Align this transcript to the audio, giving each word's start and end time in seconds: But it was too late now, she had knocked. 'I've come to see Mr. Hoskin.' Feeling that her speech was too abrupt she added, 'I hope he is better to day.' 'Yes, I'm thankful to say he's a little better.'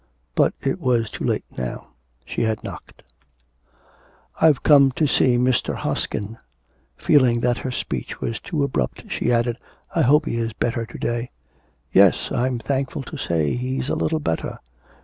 But 0.33 0.55
it 0.63 0.81
was 0.81 1.11
too 1.11 1.23
late 1.25 1.45
now, 1.55 1.89
she 2.25 2.41
had 2.41 2.63
knocked. 2.63 3.03
'I've 4.41 4.63
come 4.63 4.89
to 4.93 5.05
see 5.05 5.37
Mr. 5.37 5.75
Hoskin.' 5.75 6.39
Feeling 6.97 7.41
that 7.41 7.59
her 7.59 7.69
speech 7.69 8.19
was 8.19 8.39
too 8.39 8.63
abrupt 8.63 9.11
she 9.11 9.31
added, 9.31 9.57
'I 9.95 10.01
hope 10.01 10.25
he 10.25 10.37
is 10.37 10.53
better 10.53 10.87
to 10.87 10.97
day.' 10.97 11.29
'Yes, 11.91 12.31
I'm 12.31 12.57
thankful 12.57 13.03
to 13.03 13.15
say 13.17 13.53
he's 13.53 13.89
a 13.89 13.95
little 13.95 14.19
better.' 14.19 14.57